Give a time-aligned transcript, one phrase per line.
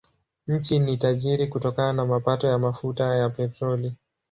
[0.47, 3.93] Nchi ni tajiri kutokana na mapato ya mafuta ya petroli.